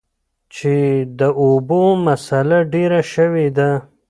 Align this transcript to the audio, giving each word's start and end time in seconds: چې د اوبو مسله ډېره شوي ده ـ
چې 0.55 0.73
د 1.19 1.21
اوبو 1.43 1.81
مسله 2.05 2.57
ډېره 2.73 3.01
شوي 3.13 3.47
ده 3.57 3.69
ـ 3.79 3.81